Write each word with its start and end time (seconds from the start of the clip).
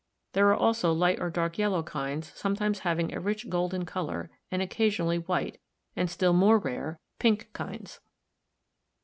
There 0.33 0.47
are 0.49 0.55
also 0.55 0.91
light 0.91 1.19
or 1.21 1.29
dark 1.29 1.59
yellow 1.59 1.83
kinds 1.83 2.31
sometimes 2.33 2.79
having 2.79 3.13
a 3.13 3.19
rich 3.19 3.49
golden 3.49 3.85
color, 3.85 4.31
and 4.49 4.59
occasionally 4.59 5.19
white 5.19 5.59
and, 5.95 6.09
still 6.09 6.33
more 6.33 6.57
rare, 6.57 6.99
pink 7.19 7.53
kinds. 7.53 7.99